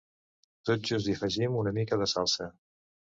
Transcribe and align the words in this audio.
Tot 0.69 0.87
just 0.91 1.09
hi 1.09 1.13
afegim 1.17 1.57
una 1.63 1.73
mica 1.75 1.99
de 2.03 2.07
salsa. 2.15 2.49